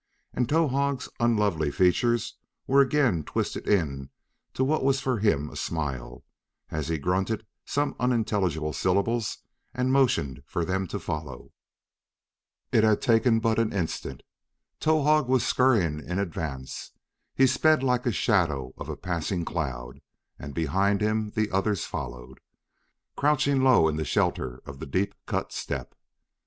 [0.33, 6.23] And Towahg's unlovely features were again twisted into what was for him a smile,
[6.71, 9.37] as he grunted some unintelligible syllables
[9.75, 11.51] and motioned them to follow.
[12.71, 14.23] It had taken but an instant.
[14.79, 16.93] Towahg was scurrying in advance;
[17.35, 20.01] he sped like a shadow of a passing cloud,
[20.39, 22.39] and behind him the others followed,
[23.15, 25.93] crouching low in the shelter of the deep cut step.